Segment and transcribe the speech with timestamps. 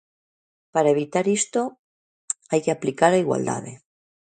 [0.73, 1.61] Para evitar isto
[2.49, 3.71] hai que aplicar a igualdade.